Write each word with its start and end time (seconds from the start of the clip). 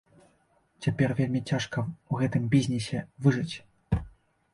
Цяпер 0.85 1.09
вельмі 1.19 1.41
цяжка 1.49 1.79
ў 1.89 2.13
гэтым 2.21 2.43
бізнесе 2.57 3.03
выжыць. 3.27 3.55